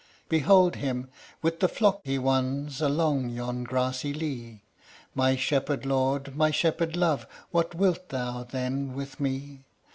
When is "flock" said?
1.69-2.01